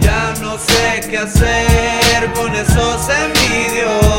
Ya 0.00 0.34
no 0.40 0.58
sé 0.58 1.08
qué 1.10 1.18
hacer 1.18 2.32
con 2.34 2.54
esos 2.54 3.08
envidios. 3.08 4.15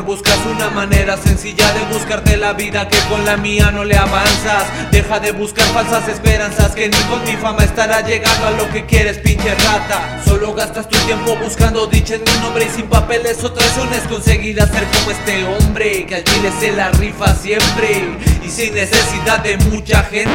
Buscas 0.00 0.38
una 0.46 0.70
manera 0.70 1.16
sencilla 1.16 1.72
de 1.72 1.80
buscarte 1.92 2.36
la 2.36 2.52
vida 2.52 2.88
que 2.88 2.98
con 3.08 3.24
la 3.24 3.36
mía 3.36 3.70
no 3.70 3.84
le 3.84 3.96
avanzas. 3.96 4.64
Deja 4.90 5.20
de 5.20 5.32
buscar 5.32 5.66
falsas 5.68 6.08
esperanzas 6.08 6.72
que 6.72 6.88
ni 6.88 6.96
con 7.04 7.22
mi 7.24 7.36
fama 7.36 7.64
estará 7.64 8.00
llegando 8.00 8.46
a 8.46 8.50
lo 8.52 8.70
que 8.70 8.86
quieres, 8.86 9.18
pinche 9.18 9.54
rata. 9.54 10.22
Solo 10.24 10.54
gastas 10.54 10.88
tu 10.88 10.98
tiempo 11.06 11.36
buscando 11.36 11.86
dicha 11.86 12.14
en 12.14 12.22
mi 12.22 12.32
nombre 12.42 12.66
y 12.66 12.76
sin 12.76 12.86
papeles 12.88 13.42
o 13.44 13.52
traiciones 13.52 14.02
conseguir 14.08 14.60
hacer 14.60 14.84
como 14.84 15.10
este 15.10 15.44
hombre 15.44 16.06
que 16.06 16.16
al 16.16 16.24
chile 16.24 16.52
se 16.58 16.72
la 16.72 16.90
rifa 16.90 17.34
siempre 17.34 18.04
y 18.44 18.48
sin 18.48 18.74
necesidad 18.74 19.40
de 19.40 19.56
mucha 19.58 20.02
gente. 20.04 20.30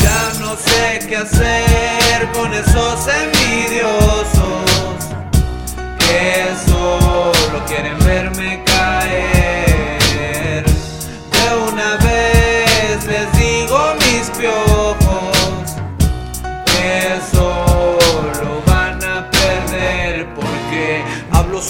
Ya 0.00 0.32
no 0.40 0.56
sé 0.56 1.06
qué 1.08 1.16
hacer 1.16 2.28
con 2.32 2.52
esos 2.52 3.06
envidiosos 3.08 4.67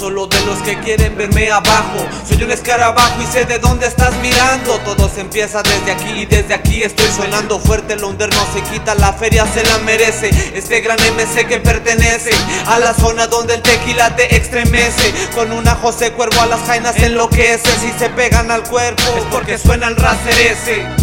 solo 0.09 0.25
de 0.25 0.43
los 0.45 0.57
que 0.63 0.75
quieren 0.79 1.15
verme 1.15 1.51
abajo. 1.51 1.99
Soy 2.27 2.41
un 2.41 2.49
escarabajo 2.49 3.21
y 3.21 3.27
sé 3.27 3.45
de 3.45 3.59
dónde 3.59 3.85
estás 3.85 4.11
mirando. 4.23 4.79
Todo 4.79 5.07
se 5.07 5.21
empieza 5.21 5.61
desde 5.61 5.91
aquí 5.91 6.21
y 6.21 6.25
desde 6.25 6.55
aquí 6.55 6.81
estoy 6.81 7.05
sonando 7.15 7.59
fuerte. 7.59 7.93
El 7.93 8.03
under 8.03 8.33
no 8.33 8.41
se 8.51 8.61
quita, 8.71 8.95
la 8.95 9.13
feria 9.13 9.45
se 9.53 9.63
la 9.63 9.77
merece. 9.79 10.29
Este 10.55 10.81
gran 10.81 10.97
MC 10.97 11.45
que 11.47 11.59
pertenece 11.59 12.31
a 12.65 12.79
la 12.79 12.95
zona 12.95 13.27
donde 13.27 13.53
el 13.55 13.61
tequila 13.61 14.15
te 14.15 14.35
extremece. 14.35 15.13
Con 15.35 15.51
una 15.51 15.75
José 15.75 16.11
Cuervo 16.13 16.41
a 16.41 16.47
las 16.47 16.61
jainas 16.61 16.95
enloquece. 16.97 17.69
Si 17.79 17.91
se 17.99 18.09
pegan 18.09 18.49
al 18.49 18.63
cuerpo 18.63 19.03
es 19.15 19.25
porque 19.25 19.59
suena 19.59 19.89
el 19.89 19.95
racer 19.95 20.33
ese. 20.39 20.98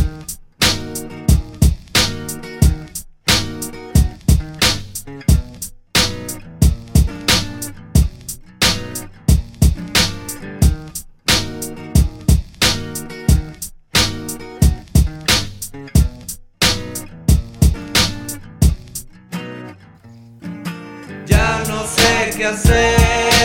Ya 21.27 21.63
no 21.69 21.85
sé 21.87 22.31
qué 22.37 22.45
hacer 22.47 23.36